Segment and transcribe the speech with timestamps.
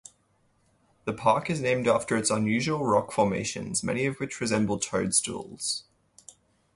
[1.05, 5.83] The park is named after its unusual rock formations, many of which resemble toadstools.